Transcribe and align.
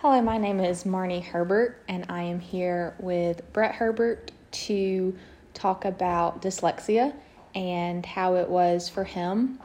Hello, 0.00 0.22
my 0.22 0.38
name 0.38 0.60
is 0.60 0.84
Marnie 0.84 1.24
Herbert, 1.24 1.82
and 1.88 2.06
I 2.08 2.22
am 2.22 2.38
here 2.38 2.94
with 3.00 3.52
Brett 3.52 3.74
Herbert 3.74 4.30
to 4.52 5.18
talk 5.54 5.84
about 5.84 6.40
dyslexia 6.40 7.12
and 7.52 8.06
how 8.06 8.36
it 8.36 8.48
was 8.48 8.88
for 8.88 9.02
him 9.02 9.58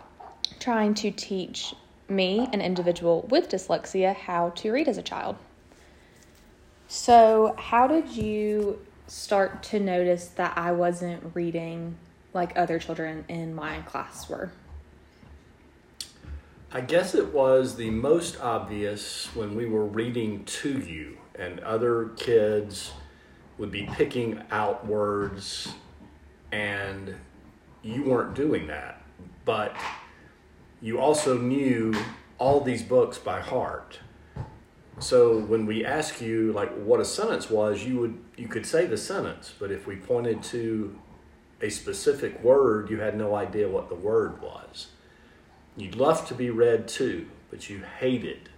trying 0.59 0.95
to 0.95 1.11
teach 1.11 1.75
me, 2.09 2.49
an 2.51 2.61
individual 2.61 3.27
with 3.29 3.47
dyslexia, 3.47 4.15
how 4.15 4.49
to 4.55 4.71
read 4.71 4.87
as 4.87 4.97
a 4.97 5.03
child. 5.03 5.35
So, 6.87 7.53
how 7.59 7.85
did 7.85 8.09
you 8.09 8.83
start 9.05 9.61
to 9.65 9.79
notice 9.79 10.29
that 10.29 10.57
I 10.57 10.71
wasn't 10.71 11.35
reading 11.35 11.95
like 12.33 12.57
other 12.57 12.79
children 12.79 13.23
in 13.29 13.53
my 13.53 13.81
class 13.81 14.27
were? 14.27 14.51
I 16.75 16.81
guess 16.81 17.13
it 17.13 17.31
was 17.31 17.75
the 17.75 17.91
most 17.91 18.41
obvious 18.41 19.27
when 19.35 19.55
we 19.55 19.67
were 19.67 19.85
reading 19.85 20.43
to 20.45 20.79
you, 20.79 21.19
and 21.35 21.59
other 21.59 22.05
kids 22.17 22.93
would 23.59 23.69
be 23.69 23.87
picking 23.93 24.41
out 24.49 24.83
words, 24.83 25.71
and 26.51 27.13
you 27.83 28.05
weren't 28.05 28.33
doing 28.33 28.65
that. 28.67 29.03
But 29.45 29.75
you 30.81 30.99
also 30.99 31.37
knew 31.37 31.93
all 32.39 32.59
these 32.59 32.81
books 32.81 33.19
by 33.19 33.39
heart. 33.39 33.99
So 34.97 35.41
when 35.41 35.67
we 35.67 35.85
ask 35.85 36.21
you 36.21 36.53
like 36.53 36.73
what 36.73 36.99
a 36.99 37.05
sentence 37.05 37.51
was, 37.51 37.83
you 37.83 37.99
would 37.99 38.17
you 38.35 38.47
could 38.47 38.65
say 38.65 38.87
the 38.87 38.97
sentence, 38.97 39.53
but 39.59 39.69
if 39.69 39.85
we 39.85 39.97
pointed 39.97 40.41
to 40.45 40.99
a 41.61 41.69
specific 41.69 42.43
word, 42.43 42.89
you 42.89 42.99
had 42.99 43.15
no 43.15 43.35
idea 43.35 43.69
what 43.69 43.89
the 43.89 43.95
word 43.95 44.41
was. 44.41 44.87
You'd 45.75 45.95
love 45.95 46.27
to 46.27 46.35
be 46.35 46.49
read 46.49 46.87
too, 46.87 47.27
but 47.49 47.69
you 47.69 47.83
hated, 47.99 48.49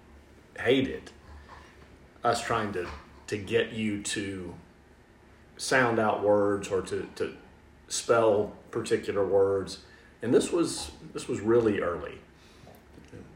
hated 0.60 1.12
us 2.24 2.42
trying 2.44 2.74
to, 2.74 2.88
to 3.28 3.38
get 3.38 3.72
you 3.72 4.02
to 4.04 4.54
sound 5.58 6.00
out 6.00 6.24
words 6.24 6.68
or 6.68 6.82
to, 6.82 7.08
to 7.16 7.34
spell 7.88 8.54
particular 8.72 9.26
words. 9.26 9.80
And 10.22 10.34
this 10.34 10.52
was 10.52 10.92
this 11.14 11.28
was 11.28 11.40
really 11.40 11.80
early. 11.80 12.18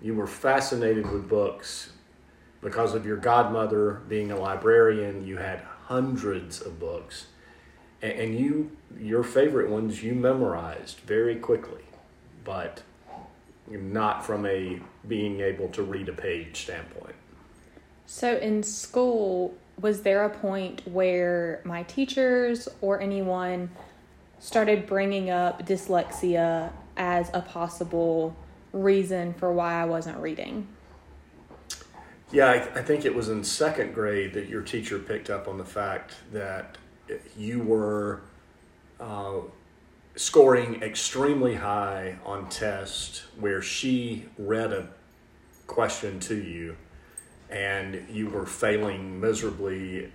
You 0.02 0.16
were 0.16 0.28
fascinated 0.28 1.09
with 1.09 1.30
books 1.30 1.92
because 2.61 2.94
of 2.94 3.06
your 3.06 3.17
godmother 3.17 4.02
being 4.08 4.32
a 4.32 4.38
librarian. 4.38 5.26
You 5.26 5.38
had 5.38 5.61
hundreds 5.84 6.61
of 6.61 6.80
books, 6.80 7.28
and 8.02 8.38
you 8.38 8.72
your 9.00 9.23
favorite 9.23 9.70
ones 9.70 10.04
you 10.04 10.14
memorized 10.14 11.00
very 11.02 11.36
quickly, 11.36 11.84
but 12.44 12.84
not 13.70 14.25
from 14.25 14.45
a 14.45 14.80
being 15.08 15.42
able 15.42 15.70
to 15.70 15.84
read 15.84 16.09
a 16.09 16.14
page 16.14 16.64
standpoint. 16.64 17.16
So 18.06 18.38
in 18.38 18.64
school, 18.64 19.56
was 19.80 20.02
there 20.02 20.26
a 20.26 20.30
point 20.30 20.81
where 20.86 21.61
my 21.64 21.84
teachers 21.84 22.67
or 22.81 23.00
anyone 23.00 23.70
started 24.39 24.86
bringing 24.86 25.30
up 25.30 25.66
dyslexia 25.66 26.72
as 26.98 27.30
a 27.34 27.42
possible 27.42 28.36
reason 28.73 29.34
for 29.34 29.52
why 29.53 29.81
I 29.81 29.86
wasn't 29.86 30.17
reading? 30.17 30.67
Yeah, 32.31 32.48
I, 32.48 32.80
I, 32.80 32.83
think 32.83 33.06
it 33.06 33.16
was 33.16 33.30
in 33.30 33.44
second 33.44 33.94
grade 33.94 34.33
that 34.33 34.48
your 34.48 34.61
teacher 34.61 35.00
picked 35.00 35.31
up 35.31 35.48
on 35.48 35.58
the 35.58 35.66
fact 35.66 36.14
that 36.31 36.78
you 37.36 37.59
were 37.59 38.22
uh, 39.00 39.39
scoring 40.20 40.84
extremely 40.84 41.56
high 41.56 42.17
on 42.25 42.50
tests 42.50 43.23
where 43.39 43.62
she 43.62 44.26
read 44.38 44.73
a 44.73 44.86
question 45.66 46.20
to 46.20 46.36
you 46.36 46.76
and 47.50 48.06
you 48.11 48.30
were 48.30 48.45
failing 48.45 49.17
miserably 49.22 50.11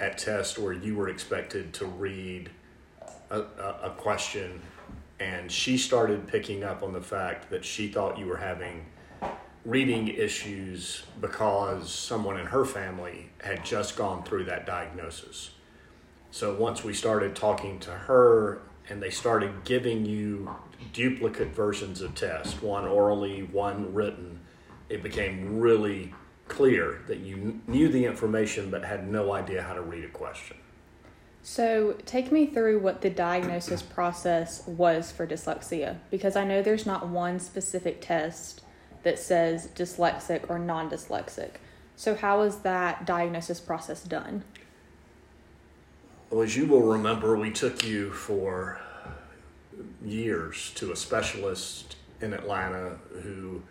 at 0.00 0.18
test 0.18 0.58
where 0.58 0.74
you 0.74 0.94
were 0.94 1.08
expected 1.08 1.72
to 1.72 1.86
read 1.86 2.50
a, 3.30 3.40
a, 3.40 3.80
a 3.84 3.90
question 3.96 4.60
and 5.18 5.50
she 5.50 5.78
started 5.78 6.28
picking 6.28 6.62
up 6.62 6.82
on 6.82 6.92
the 6.92 7.00
fact 7.00 7.48
that 7.48 7.64
she 7.64 7.88
thought 7.88 8.18
you 8.18 8.26
were 8.26 8.36
having 8.36 8.84
reading 9.64 10.08
issues 10.08 11.04
because 11.22 11.90
someone 11.90 12.38
in 12.38 12.44
her 12.44 12.66
family 12.66 13.30
had 13.40 13.64
just 13.64 13.96
gone 13.96 14.22
through 14.24 14.44
that 14.44 14.66
diagnosis. 14.66 15.52
So 16.30 16.54
once 16.54 16.84
we 16.84 16.92
started 16.92 17.34
talking 17.34 17.78
to 17.80 17.90
her 17.90 18.60
and 18.88 19.02
they 19.02 19.10
started 19.10 19.64
giving 19.64 20.06
you 20.06 20.54
duplicate 20.92 21.54
versions 21.54 22.00
of 22.00 22.14
tests, 22.14 22.60
one 22.62 22.86
orally, 22.86 23.42
one 23.42 23.92
written, 23.92 24.40
it 24.88 25.02
became 25.02 25.60
really 25.60 26.14
clear 26.48 27.02
that 27.06 27.18
you 27.18 27.60
knew 27.66 27.88
the 27.88 28.04
information 28.04 28.70
but 28.70 28.84
had 28.84 29.08
no 29.10 29.32
idea 29.32 29.62
how 29.62 29.74
to 29.74 29.82
read 29.82 30.04
a 30.04 30.08
question. 30.08 30.56
So, 31.42 31.96
take 32.04 32.32
me 32.32 32.46
through 32.46 32.80
what 32.80 33.00
the 33.00 33.10
diagnosis 33.10 33.82
process 33.94 34.66
was 34.66 35.12
for 35.12 35.26
dyslexia 35.26 35.98
because 36.10 36.36
I 36.36 36.44
know 36.44 36.62
there's 36.62 36.86
not 36.86 37.08
one 37.08 37.38
specific 37.38 38.00
test 38.00 38.62
that 39.02 39.18
says 39.18 39.68
dyslexic 39.74 40.50
or 40.50 40.58
non 40.58 40.90
dyslexic. 40.90 41.52
So, 41.96 42.14
how 42.14 42.40
was 42.40 42.60
that 42.60 43.06
diagnosis 43.06 43.60
process 43.60 44.02
done? 44.02 44.44
Well, 46.30 46.42
as 46.42 46.54
you 46.54 46.66
will 46.66 46.82
remember, 46.82 47.38
we 47.38 47.50
took 47.50 47.82
you 47.86 48.10
for 48.10 48.78
years 50.04 50.72
to 50.74 50.92
a 50.92 50.96
specialist 50.96 51.96
in 52.20 52.34
Atlanta 52.34 52.98
who 53.22 53.62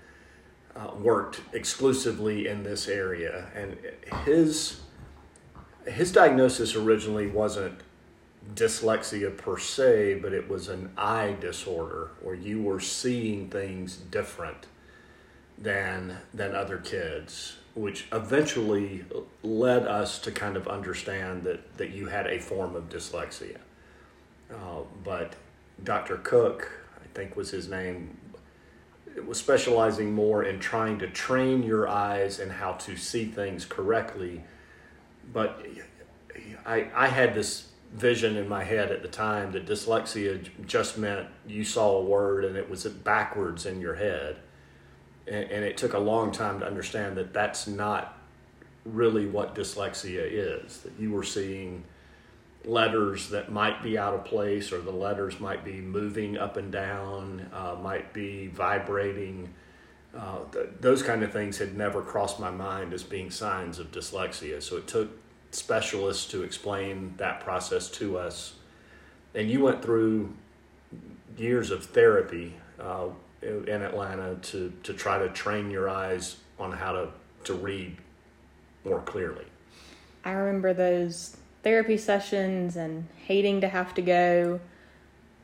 uh, 0.75 0.89
worked 0.99 1.41
exclusively 1.53 2.47
in 2.47 2.63
this 2.63 2.87
area, 2.87 3.45
and 3.53 3.77
his 4.25 4.81
his 5.85 6.11
diagnosis 6.11 6.75
originally 6.75 7.27
wasn't 7.27 7.79
dyslexia 8.55 9.37
per 9.37 9.59
se, 9.59 10.15
but 10.15 10.33
it 10.33 10.49
was 10.49 10.67
an 10.67 10.91
eye 10.97 11.35
disorder 11.39 12.09
where 12.21 12.35
you 12.35 12.63
were 12.63 12.79
seeing 12.79 13.49
things 13.51 13.97
different 13.97 14.65
than 15.59 16.17
than 16.33 16.55
other 16.55 16.79
kids 16.79 17.57
which 17.77 18.07
eventually 18.11 19.05
led 19.43 19.85
us 19.85 20.17
to 20.17 20.31
kind 20.31 20.57
of 20.57 20.67
understand 20.67 21.43
that, 21.43 21.77
that 21.77 21.91
you 21.91 22.07
had 22.07 22.25
a 22.25 22.39
form 22.39 22.75
of 22.75 22.89
dyslexia. 22.89 23.57
Uh, 24.51 24.81
but 25.03 25.35
Dr. 25.83 26.17
Cook, 26.17 26.71
I 26.99 27.05
think 27.13 27.35
was 27.35 27.51
his 27.51 27.69
name, 27.69 28.17
was 29.27 29.37
specializing 29.37 30.11
more 30.11 30.43
in 30.43 30.59
trying 30.59 30.97
to 30.99 31.07
train 31.07 31.61
your 31.61 31.87
eyes 31.87 32.39
and 32.39 32.51
how 32.51 32.73
to 32.73 32.97
see 32.97 33.25
things 33.25 33.63
correctly. 33.63 34.43
But 35.31 35.63
I, 36.65 36.87
I 36.95 37.07
had 37.07 37.35
this 37.35 37.69
vision 37.93 38.37
in 38.37 38.49
my 38.49 38.63
head 38.63 38.91
at 38.91 39.03
the 39.03 39.07
time 39.07 39.51
that 39.51 39.67
dyslexia 39.67 40.49
just 40.65 40.97
meant 40.97 41.27
you 41.47 41.63
saw 41.63 41.97
a 41.97 42.03
word 42.03 42.43
and 42.43 42.57
it 42.57 42.67
was 42.67 42.85
backwards 42.85 43.67
in 43.67 43.79
your 43.79 43.95
head 43.95 44.37
and, 45.27 45.51
and 45.51 45.63
it 45.63 45.77
took 45.77 45.93
a 45.93 45.99
long 45.99 46.31
time 46.31 46.59
to 46.59 46.65
understand 46.65 47.17
that 47.17 47.33
that's 47.33 47.67
not 47.67 48.17
really 48.85 49.27
what 49.27 49.55
dyslexia 49.55 50.23
is. 50.23 50.79
That 50.79 50.93
you 50.99 51.11
were 51.11 51.23
seeing 51.23 51.83
letters 52.65 53.29
that 53.29 53.51
might 53.51 53.81
be 53.83 53.97
out 53.97 54.13
of 54.13 54.25
place, 54.25 54.71
or 54.71 54.81
the 54.81 54.91
letters 54.91 55.39
might 55.39 55.63
be 55.63 55.79
moving 55.81 56.37
up 56.37 56.57
and 56.57 56.71
down, 56.71 57.49
uh, 57.53 57.75
might 57.81 58.13
be 58.13 58.47
vibrating. 58.47 59.53
Uh, 60.17 60.39
th- 60.51 60.69
those 60.79 61.03
kind 61.03 61.23
of 61.23 61.31
things 61.31 61.57
had 61.57 61.77
never 61.77 62.01
crossed 62.01 62.39
my 62.39 62.51
mind 62.51 62.93
as 62.93 63.03
being 63.03 63.29
signs 63.29 63.79
of 63.79 63.91
dyslexia. 63.91 64.61
So 64.61 64.77
it 64.77 64.87
took 64.87 65.09
specialists 65.51 66.29
to 66.31 66.43
explain 66.43 67.13
that 67.17 67.39
process 67.41 67.89
to 67.91 68.17
us. 68.17 68.55
And 69.33 69.49
you 69.49 69.63
went 69.63 69.81
through 69.81 70.33
years 71.37 71.71
of 71.71 71.85
therapy 71.85 72.55
uh, 72.79 73.07
in 73.41 73.81
Atlanta 73.81 74.35
to, 74.35 74.73
to 74.83 74.93
try 74.93 75.17
to 75.19 75.29
train 75.29 75.69
your 75.69 75.89
eyes 75.89 76.37
on 76.59 76.71
how 76.71 76.91
to, 76.91 77.09
to 77.43 77.53
read 77.53 77.97
more 78.83 79.01
clearly. 79.01 79.45
I 80.25 80.31
remember 80.31 80.73
those 80.73 81.37
therapy 81.63 81.97
sessions 81.97 82.75
and 82.75 83.07
hating 83.25 83.61
to 83.61 83.67
have 83.67 83.93
to 83.95 84.01
go. 84.01 84.59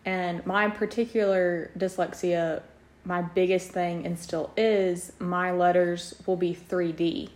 And 0.06 0.46
my 0.46 0.70
particular 0.70 1.72
dyslexia, 1.78 2.64
my 3.06 3.22
biggest 3.22 3.72
thing 3.72 4.06
and 4.06 4.18
still 4.18 4.52
is, 4.58 5.14
my 5.20 5.52
letters 5.52 6.16
will 6.26 6.36
be 6.36 6.56
3D. 6.56 7.30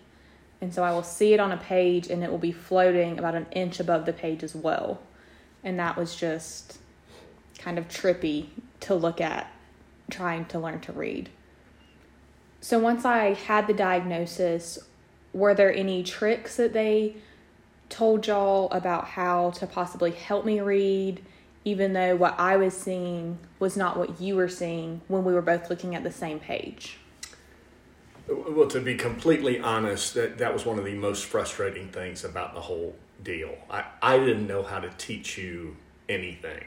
And 0.59 0.73
so 0.73 0.83
I 0.83 0.91
will 0.91 1.03
see 1.03 1.33
it 1.33 1.39
on 1.39 1.51
a 1.51 1.57
page 1.57 2.07
and 2.07 2.23
it 2.23 2.31
will 2.31 2.37
be 2.37 2.51
floating 2.51 3.19
about 3.19 3.35
an 3.35 3.45
inch 3.51 3.79
above 3.79 4.05
the 4.05 4.13
page 4.13 4.43
as 4.43 4.55
well. 4.55 4.99
And 5.63 5.79
that 5.79 5.95
was 5.95 6.15
just 6.15 6.79
kind 7.59 7.77
of 7.77 7.87
trippy 7.87 8.47
to 8.81 8.95
look 8.95 9.21
at 9.21 9.51
trying 10.09 10.45
to 10.45 10.59
learn 10.59 10.79
to 10.81 10.91
read. 10.91 11.29
So 12.61 12.79
once 12.79 13.05
I 13.05 13.33
had 13.33 13.67
the 13.67 13.73
diagnosis, 13.73 14.79
were 15.33 15.53
there 15.53 15.73
any 15.73 16.03
tricks 16.03 16.55
that 16.57 16.73
they 16.73 17.17
told 17.89 18.27
y'all 18.27 18.69
about 18.71 19.05
how 19.05 19.51
to 19.51 19.67
possibly 19.67 20.11
help 20.11 20.45
me 20.45 20.59
read, 20.59 21.23
even 21.63 21.93
though 21.93 22.15
what 22.15 22.39
I 22.39 22.57
was 22.57 22.75
seeing 22.75 23.37
was 23.59 23.77
not 23.77 23.97
what 23.97 24.19
you 24.19 24.35
were 24.35 24.49
seeing 24.49 25.01
when 25.07 25.23
we 25.23 25.33
were 25.33 25.41
both 25.41 25.69
looking 25.69 25.95
at 25.95 26.03
the 26.03 26.11
same 26.11 26.39
page? 26.39 26.97
Well, 28.27 28.67
to 28.67 28.81
be 28.81 28.95
completely 28.95 29.59
honest, 29.59 30.13
that, 30.15 30.37
that 30.39 30.51
was 30.51 30.65
one 30.65 30.77
of 30.77 30.85
the 30.85 30.95
most 30.95 31.25
frustrating 31.25 31.89
things 31.89 32.25
about 32.25 32.53
the 32.53 32.61
whole 32.61 32.95
deal. 33.23 33.55
I, 33.69 33.85
I 34.01 34.19
didn't 34.19 34.47
know 34.47 34.63
how 34.63 34.79
to 34.79 34.89
teach 34.97 35.37
you 35.37 35.77
anything. 36.09 36.65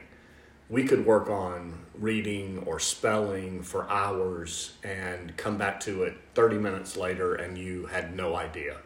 We 0.71 0.85
could 0.85 1.05
work 1.05 1.29
on 1.29 1.79
reading 1.95 2.63
or 2.65 2.79
spelling 2.79 3.61
for 3.61 3.89
hours 3.89 4.71
and 4.83 5.35
come 5.35 5.57
back 5.57 5.81
to 5.81 6.03
it 6.03 6.15
30 6.33 6.59
minutes 6.59 6.95
later, 6.95 7.35
and 7.35 7.57
you 7.57 7.87
had 7.87 8.15
no 8.15 8.37
idea 8.37 8.77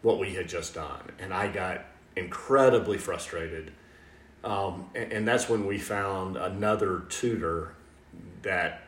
what 0.00 0.18
we 0.18 0.32
had 0.32 0.48
just 0.48 0.72
done. 0.72 1.02
And 1.18 1.34
I 1.34 1.48
got 1.48 1.84
incredibly 2.16 2.96
frustrated. 2.96 3.72
Um, 4.42 4.88
and, 4.94 5.12
and 5.12 5.28
that's 5.28 5.50
when 5.50 5.66
we 5.66 5.76
found 5.76 6.38
another 6.38 7.02
tutor 7.10 7.74
that 8.40 8.80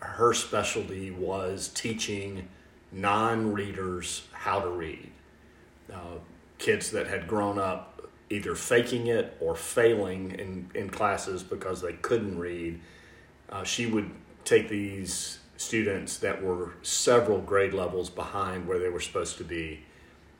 her 0.00 0.32
specialty 0.32 1.10
was 1.10 1.68
teaching 1.68 2.48
non 2.92 3.52
readers 3.52 4.26
how 4.32 4.60
to 4.60 4.70
read. 4.70 5.10
Uh, 5.92 6.16
kids 6.56 6.92
that 6.92 7.08
had 7.08 7.28
grown 7.28 7.58
up 7.58 7.97
either 8.30 8.54
faking 8.54 9.06
it 9.06 9.36
or 9.40 9.54
failing 9.54 10.32
in, 10.32 10.70
in 10.74 10.90
classes 10.90 11.42
because 11.42 11.80
they 11.80 11.94
couldn't 11.94 12.38
read. 12.38 12.80
Uh, 13.48 13.64
she 13.64 13.86
would 13.86 14.10
take 14.44 14.68
these 14.68 15.38
students 15.56 16.18
that 16.18 16.42
were 16.42 16.74
several 16.82 17.40
grade 17.40 17.74
levels 17.74 18.10
behind 18.10 18.66
where 18.66 18.78
they 18.78 18.88
were 18.88 19.00
supposed 19.00 19.38
to 19.38 19.44
be 19.44 19.80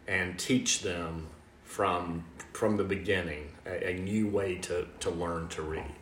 and 0.06 0.38
teach 0.38 0.82
them 0.82 1.26
from 1.64 2.24
from 2.52 2.76
the 2.76 2.84
beginning 2.84 3.52
a, 3.66 3.90
a 3.90 3.94
new 3.94 4.26
way 4.26 4.56
to, 4.56 4.86
to 4.98 5.10
learn 5.10 5.46
to 5.48 5.62
read. 5.62 5.94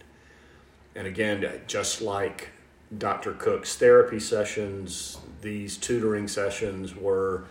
And 0.95 1.07
again, 1.07 1.45
just 1.67 2.01
like 2.01 2.49
Dr. 2.97 3.33
Cook's 3.33 3.77
therapy 3.77 4.19
sessions, 4.19 5.19
these 5.43 5.77
tutoring 5.77 6.29
sessions 6.29 6.97
were 6.97 7.45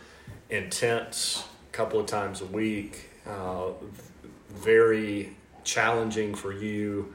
intense, 0.50 1.46
a 1.70 1.72
couple 1.72 2.00
of 2.00 2.08
times 2.08 2.42
a 2.42 2.46
week, 2.46 3.10
uh, 3.28 3.74
very 4.56 5.36
challenging 5.64 6.34
for 6.36 6.54
you, 6.54 7.14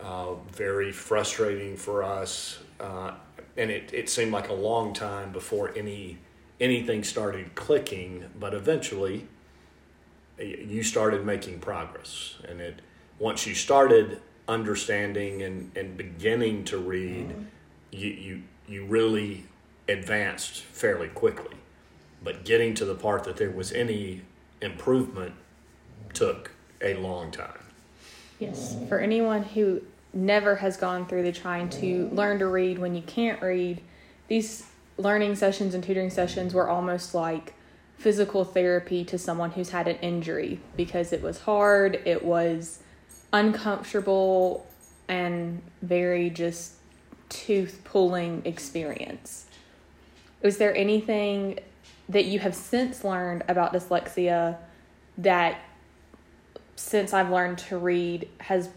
uh, 0.00 0.34
very 0.50 0.92
frustrating 0.92 1.76
for 1.76 2.02
us, 2.02 2.58
uh, 2.80 3.12
and 3.56 3.70
it, 3.70 3.92
it 3.92 4.08
seemed 4.08 4.32
like 4.32 4.48
a 4.48 4.54
long 4.54 4.92
time 4.92 5.32
before 5.32 5.72
any 5.76 6.18
anything 6.60 7.04
started 7.04 7.54
clicking. 7.54 8.24
But 8.38 8.54
eventually, 8.54 9.26
you 10.38 10.82
started 10.82 11.24
making 11.24 11.60
progress, 11.60 12.36
and 12.48 12.60
it 12.60 12.80
once 13.18 13.46
you 13.46 13.54
started 13.54 14.20
understanding 14.48 15.42
and, 15.42 15.70
and 15.76 15.96
beginning 15.96 16.64
to 16.64 16.78
read, 16.78 17.28
mm-hmm. 17.28 17.42
you, 17.92 18.08
you 18.08 18.42
you 18.66 18.84
really 18.86 19.44
advanced 19.88 20.62
fairly 20.62 21.08
quickly. 21.08 21.56
But 22.24 22.44
getting 22.44 22.74
to 22.74 22.84
the 22.84 22.94
part 22.94 23.24
that 23.24 23.36
there 23.36 23.50
was 23.50 23.72
any 23.72 24.22
improvement 24.60 25.34
took 26.14 26.51
a 26.82 26.94
long 26.94 27.30
time. 27.30 27.58
Yes. 28.38 28.76
For 28.88 28.98
anyone 28.98 29.42
who 29.42 29.82
never 30.12 30.56
has 30.56 30.76
gone 30.76 31.06
through 31.06 31.22
the 31.22 31.32
trying 31.32 31.68
to 31.68 32.08
learn 32.12 32.38
to 32.40 32.46
read 32.46 32.78
when 32.78 32.94
you 32.94 33.02
can't 33.02 33.40
read, 33.40 33.80
these 34.28 34.66
learning 34.98 35.36
sessions 35.36 35.74
and 35.74 35.82
tutoring 35.82 36.10
sessions 36.10 36.52
were 36.52 36.68
almost 36.68 37.14
like 37.14 37.54
physical 37.96 38.44
therapy 38.44 39.04
to 39.04 39.16
someone 39.16 39.52
who's 39.52 39.70
had 39.70 39.86
an 39.86 39.96
injury 39.96 40.58
because 40.76 41.12
it 41.12 41.22
was 41.22 41.40
hard, 41.40 42.00
it 42.04 42.24
was 42.24 42.80
uncomfortable, 43.32 44.66
and 45.08 45.62
very 45.82 46.28
just 46.28 46.74
tooth 47.28 47.80
pulling 47.84 48.42
experience. 48.44 49.46
Is 50.42 50.58
there 50.58 50.74
anything 50.76 51.60
that 52.08 52.24
you 52.24 52.40
have 52.40 52.54
since 52.54 53.04
learned 53.04 53.44
about 53.48 53.72
dyslexia 53.72 54.56
that 55.18 55.60
since 56.82 57.14
I've 57.14 57.30
learned 57.30 57.58
to 57.58 57.78
read 57.78 58.28
has 58.38 58.68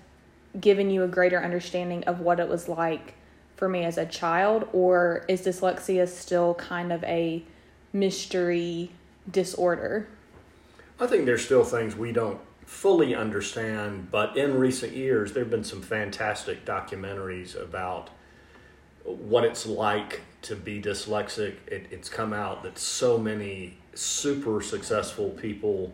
given 0.60 0.90
you 0.90 1.04
a 1.04 1.08
greater 1.08 1.44
understanding 1.44 2.04
of 2.04 2.20
what 2.20 2.40
it 2.40 2.48
was 2.48 2.70
like 2.70 3.16
for 3.56 3.68
me 3.68 3.84
as 3.84 3.98
a 3.98 4.06
child 4.06 4.68
or 4.74 5.26
is 5.28 5.42
dyslexia 5.42 6.08
still 6.08 6.54
kind 6.54 6.94
of 6.94 7.04
a 7.04 7.44
mystery 7.92 8.92
disorder? 9.30 10.08
I 11.00 11.08
think 11.08 11.26
there's 11.26 11.44
still 11.44 11.64
things 11.64 11.96
we 11.96 12.12
don't 12.12 12.40
fully 12.66 13.16
understand, 13.16 14.12
but 14.12 14.38
in 14.38 14.58
recent 14.58 14.94
years 14.94 15.34
there 15.34 15.44
have 15.44 15.52
been 15.52 15.64
some 15.64 15.82
fantastic 15.82 16.64
documentaries 16.64 17.60
about 17.60 18.12
what 19.04 19.44
it's 19.44 19.66
like 19.66 20.22
to 20.44 20.56
be 20.56 20.80
dyslexic. 20.80 21.56
It, 21.68 21.88
it's 21.90 22.08
come 22.08 22.34
out 22.34 22.64
that 22.64 22.78
so 22.78 23.18
many 23.18 23.78
super 23.96 24.62
successful 24.62 25.32
people, 25.32 25.92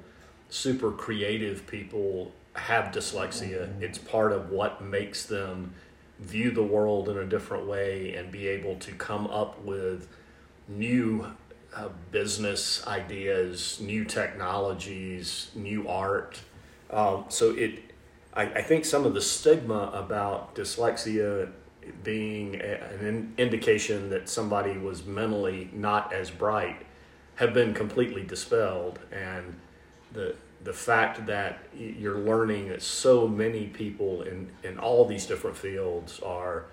super 0.51 0.92
creative 0.92 1.65
people 1.65 2.31
have 2.53 2.94
dyslexia. 2.94 3.81
It's 3.81 3.98
part 3.98 4.33
of 4.33 4.50
what 4.50 4.83
makes 4.83 5.25
them 5.25 5.74
view 6.19 6.51
the 6.51 6.62
world 6.62 7.09
in 7.09 7.18
a 7.18 7.25
different 7.25 7.65
way 7.65 8.13
and 8.13 8.31
be 8.31 8.48
able 8.48 8.75
to 8.75 8.92
come 8.92 9.25
up 9.27 9.63
with 9.63 10.07
new 10.68 11.25
uh, 11.74 11.88
business 12.12 12.86
ideas, 12.86 13.80
new 13.81 14.03
technologies, 14.03 15.50
new 15.56 15.88
art. 15.88 16.42
Um, 16.89 17.25
so 17.30 17.51
it, 17.51 17.80
I, 18.33 18.44
I 18.44 18.62
think 18.62 18.83
some 18.83 19.06
of 19.06 19.13
the 19.13 19.21
stigma 19.21 19.89
about 19.94 20.53
dyslexia 20.53 21.50
being 22.03 22.56
an 22.56 23.06
in, 23.06 23.33
indication 23.38 24.09
that 24.09 24.27
somebody 24.27 24.77
was 24.77 25.06
mentally 25.06 25.69
not 25.74 26.13
as 26.13 26.30
bright 26.30 26.86
have 27.36 27.53
been 27.53 27.74
completely 27.74 28.24
dispelled 28.24 29.00
and 29.12 29.56
the 30.13 30.36
the 30.63 30.74
fact 30.74 31.25
that 31.25 31.60
you're 31.75 32.19
learning 32.19 32.69
that 32.69 32.81
so 32.84 33.28
many 33.28 33.66
people 33.68 34.22
in, 34.22 34.48
in 34.63 34.78
all 34.78 35.06
these 35.06 35.25
different 35.25 35.58
fields 35.58 36.19
are 36.19 36.66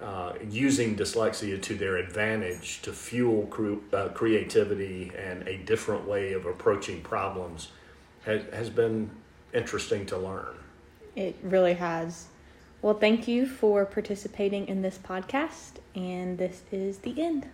uh, 0.00 0.32
using 0.50 0.96
dyslexia 0.96 1.62
to 1.62 1.74
their 1.76 1.96
advantage 1.98 2.82
to 2.82 2.92
fuel 2.92 3.46
cre- 3.46 3.74
uh, 3.92 4.08
creativity 4.08 5.12
and 5.16 5.46
a 5.46 5.58
different 5.58 6.06
way 6.08 6.32
of 6.32 6.46
approaching 6.46 7.00
problems 7.02 7.68
has, 8.24 8.42
has 8.52 8.68
been 8.68 9.08
interesting 9.54 10.04
to 10.06 10.18
learn. 10.18 10.56
It 11.14 11.36
really 11.42 11.74
has. 11.74 12.26
Well, 12.80 12.94
thank 12.94 13.28
you 13.28 13.46
for 13.46 13.86
participating 13.86 14.66
in 14.66 14.82
this 14.82 14.98
podcast, 14.98 15.74
and 15.94 16.38
this 16.38 16.62
is 16.72 16.98
the 16.98 17.22
end. 17.22 17.46